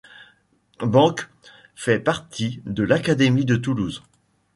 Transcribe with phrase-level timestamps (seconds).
[0.79, 1.29] Benque
[1.75, 4.01] fait partie de l'académie de Toulouse.